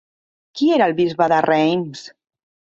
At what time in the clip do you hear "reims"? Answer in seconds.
1.49-2.05